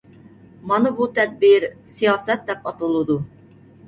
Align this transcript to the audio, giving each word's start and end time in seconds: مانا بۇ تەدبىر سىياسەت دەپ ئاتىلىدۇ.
مانا 0.69 0.91
بۇ 0.99 1.07
تەدبىر 1.17 1.65
سىياسەت 1.97 2.47
دەپ 2.47 2.65
ئاتىلىدۇ. 2.71 3.19